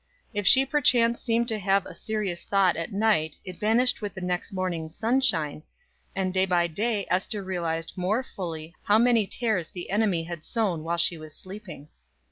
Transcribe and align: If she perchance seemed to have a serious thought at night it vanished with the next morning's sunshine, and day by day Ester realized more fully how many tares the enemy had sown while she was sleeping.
If 0.33 0.47
she 0.47 0.65
perchance 0.65 1.21
seemed 1.21 1.47
to 1.49 1.59
have 1.59 1.85
a 1.85 1.93
serious 1.93 2.41
thought 2.41 2.75
at 2.75 2.91
night 2.91 3.37
it 3.45 3.59
vanished 3.59 4.01
with 4.01 4.15
the 4.15 4.21
next 4.21 4.51
morning's 4.51 4.95
sunshine, 4.95 5.61
and 6.15 6.33
day 6.33 6.47
by 6.47 6.65
day 6.65 7.05
Ester 7.11 7.43
realized 7.43 7.93
more 7.95 8.23
fully 8.23 8.73
how 8.81 8.97
many 8.97 9.27
tares 9.27 9.69
the 9.69 9.91
enemy 9.91 10.23
had 10.23 10.43
sown 10.43 10.83
while 10.83 10.97
she 10.97 11.19
was 11.19 11.35
sleeping. 11.35 11.89